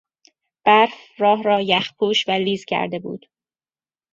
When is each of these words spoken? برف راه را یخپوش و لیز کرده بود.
برف 0.65 0.93
راه 1.17 1.41
را 1.43 1.61
یخپوش 1.61 2.27
و 2.27 2.31
لیز 2.31 2.65
کرده 2.65 2.99
بود. 2.99 3.25